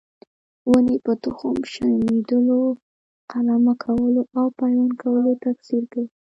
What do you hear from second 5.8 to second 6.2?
کوي.